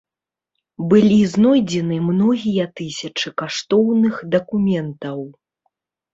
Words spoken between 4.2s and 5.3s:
дакументаў.